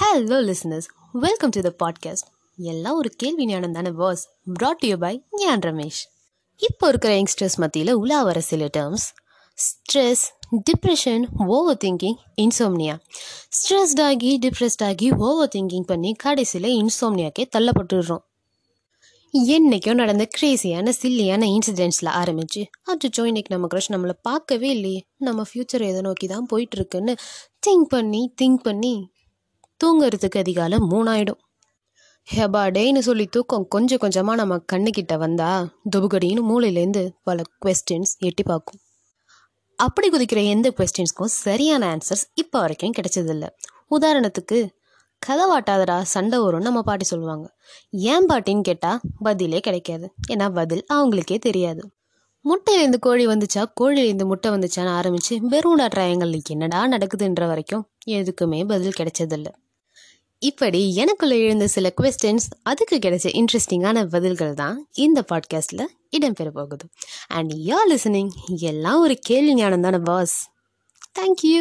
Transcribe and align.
Hello 0.00 0.54
listeners 0.54 0.84
welcome 1.12 1.48
to 1.48 1.60
the 1.60 1.72
podcast 1.84 2.26
எல்லாம் 2.56 2.96
ஒரு 2.96 3.10
கேள்வி 3.10 3.44
ஞானம் 3.44 3.72
தானே 3.72 3.90
வாஸ் 3.90 4.22
ப்ராட் 4.60 4.86
யூ 4.86 4.96
பை 4.96 5.22
ஞான் 5.30 5.58
ரமேஷ். 5.58 6.00
இப்போ 6.56 6.88
இருக்கிற 6.88 7.14
யங்ஸ்டர்ஸ் 7.14 7.56
மத்தியில் 7.56 7.92
உலா 7.92 8.22
வர 8.22 8.40
சில 8.40 8.68
terms 8.76 9.06
stress 9.54 10.22
depression 10.70 11.24
overthinking 11.84 12.16
insomnia 12.42 12.98
stressed 13.48 14.02
ஆகி 14.02 14.38
டிப்ரெஸ்ட் 14.38 14.84
ஆகி 14.84 15.12
ஓவர் 15.12 15.50
திங்கிங் 15.56 15.86
பண்ணி 15.86 16.12
கடைசியில் 16.12 16.86
இன்சோம்னியாக்கே 16.86 17.44
தள்ளப்பட்டுடுறோம். 17.58 18.22
என்னைக்கும் 19.32 19.94
நடந்த 19.94 20.28
க்ரேசியான 20.40 20.92
சில்லியான 21.02 21.58
இன்சிடென்ட்ஸில் 21.58 22.12
ஆரம்பிச்சு 22.22 22.64
அச்சோ 22.86 23.24
இன்னைக்கு 23.24 23.58
நம்ம 23.58 23.66
க்ரஷ் 23.74 23.92
நம்மளை 23.92 24.12
பார்க்கவே 24.22 24.70
இல்லையே. 24.70 25.06
நம்ம 25.16 25.42
ஃப்யூச்சர் 25.42 25.88
எதை 25.88 26.00
நோக்கி 26.00 26.26
தான் 26.26 26.46
போயிட்டுருக்குன்னு 26.52 27.16
திங்க் 27.66 27.88
பண்ணி 27.88 28.34
திங்க் 28.42 28.62
பண்ணி 28.62 29.12
தூங்குறதுக்கு 29.84 30.38
அதிகாலம் 30.38 30.90
மூணாயிடும். 30.90 31.40
ஹெபா 32.34 32.60
டேன்னு 32.70 32.98
சொல்லி 32.98 33.26
தூக்கம் 33.26 33.68
கொஞ்சம் 33.68 33.98
கொஞ்சமாக 33.98 34.44
நம்ம 34.44 34.64
கண்ணுக்கிட்ட 34.72 35.18
வந்தா 35.18 35.68
துபுகடின்னு 35.96 36.42
மூளையிலேருந்து 36.50 37.08
பல 37.22 37.42
கொஸ்டின்ஸ் 37.64 38.12
எட்டி 38.18 38.42
பார்க்கும். 38.42 38.80
அப்படி 39.76 40.10
குதிக்கிற 40.10 40.44
எந்த 40.44 40.72
கொஸ்டின்ஸ்க்கும் 40.76 41.24
சரியான 41.24 41.96
ஆன்சர்ஸ் 41.96 42.24
இப்போ 42.34 42.60
வரைக்கும் 42.60 42.92
கிடைச்சதில்ல. 42.98 43.48
உதாரணத்துக்கு 43.90 44.68
கதவாட்டாதடா 45.26 46.02
சண்டை 46.02 46.38
வரும்னு 46.38 46.60
நம்ம 46.60 46.82
பாட்டி 46.82 47.04
சொல்லுவாங்க. 47.04 47.56
ஏன் 47.90 48.26
பாட்டின்னு 48.26 48.60
கேட்டால் 48.60 49.00
பதிலே 49.18 49.60
கிடைக்காது. 49.60 50.14
ஏன்னா 50.28 50.52
பதில் 50.54 50.84
அவங்களுக்கே 50.92 51.38
தெரியாது. 51.38 51.90
முட்டையிலேருந்து 52.44 52.98
கோழி 52.98 53.26
வந்துச்சா 53.26 53.64
கோழியிலேருந்து 53.80 54.24
முட்டை 54.24 54.50
வந்துச்சான்னு 54.50 54.88
ஆரம்பித்து 54.88 55.40
வெறும் 55.40 55.78
ட்ரையங்கள் 55.78 56.40
என்னடா 56.48 56.88
நடக்குதுன்ற 56.88 57.46
வரைக்கும் 57.46 57.90
எதுக்குமே 58.06 58.66
பதில் 58.66 58.92
கிடைச்சதில்ல. 58.98 59.46
இப்படி 60.44 60.80
எனக்குள்ள 60.94 61.34
எழுந்த 61.36 61.66
சில 61.66 61.86
கொஸ்டின்ஸ் 62.00 62.46
அதுக்கு 62.62 62.96
கிடைச்ச 62.96 63.28
இன்ட்ரெஸ்டிங்கான 63.34 64.02
பதில்கள் 64.06 64.54
தான் 64.54 64.78
இந்த 64.96 65.20
பாட்காஸ்ட்டில் 65.30 65.84
இடம்பெற 66.16 66.48
போகுது 66.50 66.86
அண்ட் 67.28 67.52
யா 67.66 67.80
லிசனிங் 67.90 68.32
எல்லாம் 68.64 69.00
ஒரு 69.00 69.16
கேள்வி 69.20 69.54
ஞானம் 69.54 69.80
தானே 69.80 70.00
பாஸ் 70.04 70.36
தேங்க்யூ 71.16 71.60